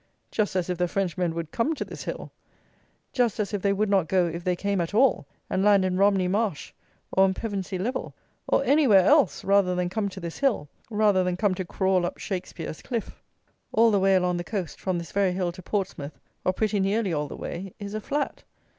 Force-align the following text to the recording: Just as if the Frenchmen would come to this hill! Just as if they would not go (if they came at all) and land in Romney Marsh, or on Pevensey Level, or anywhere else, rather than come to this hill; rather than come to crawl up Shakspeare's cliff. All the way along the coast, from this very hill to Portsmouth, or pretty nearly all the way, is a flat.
Just 0.31 0.55
as 0.55 0.67
if 0.67 0.79
the 0.79 0.87
Frenchmen 0.87 1.35
would 1.35 1.51
come 1.51 1.75
to 1.75 1.85
this 1.85 2.05
hill! 2.05 2.31
Just 3.13 3.39
as 3.39 3.53
if 3.53 3.61
they 3.61 3.71
would 3.71 3.87
not 3.87 4.07
go 4.07 4.25
(if 4.25 4.43
they 4.43 4.55
came 4.55 4.81
at 4.81 4.95
all) 4.95 5.27
and 5.47 5.63
land 5.63 5.85
in 5.85 5.95
Romney 5.95 6.27
Marsh, 6.27 6.73
or 7.11 7.23
on 7.23 7.35
Pevensey 7.35 7.77
Level, 7.77 8.15
or 8.47 8.65
anywhere 8.65 9.05
else, 9.05 9.43
rather 9.43 9.75
than 9.75 9.89
come 9.89 10.09
to 10.09 10.19
this 10.19 10.39
hill; 10.39 10.67
rather 10.89 11.23
than 11.23 11.37
come 11.37 11.53
to 11.53 11.65
crawl 11.65 12.03
up 12.03 12.17
Shakspeare's 12.17 12.81
cliff. 12.81 13.21
All 13.73 13.91
the 13.91 13.99
way 13.99 14.15
along 14.15 14.37
the 14.37 14.43
coast, 14.43 14.81
from 14.81 14.97
this 14.97 15.11
very 15.11 15.33
hill 15.33 15.51
to 15.51 15.61
Portsmouth, 15.61 16.19
or 16.43 16.51
pretty 16.51 16.79
nearly 16.79 17.13
all 17.13 17.27
the 17.27 17.37
way, 17.37 17.71
is 17.77 17.93
a 17.93 18.01
flat. 18.01 18.43